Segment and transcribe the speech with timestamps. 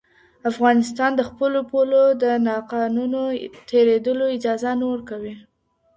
[0.51, 3.21] افغانستان د خپلو پولو د ناقانونه
[3.69, 5.35] تېرېدلو اجازه نه ورکوي.